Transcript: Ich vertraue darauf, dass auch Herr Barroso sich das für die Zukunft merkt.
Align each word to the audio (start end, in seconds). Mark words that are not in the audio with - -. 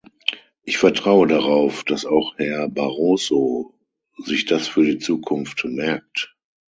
Ich 0.63 0.79
vertraue 0.79 1.27
darauf, 1.27 1.83
dass 1.83 2.07
auch 2.07 2.33
Herr 2.39 2.67
Barroso 2.69 3.75
sich 4.17 4.45
das 4.45 4.67
für 4.67 4.83
die 4.83 4.97
Zukunft 4.97 5.63
merkt. 5.65 6.35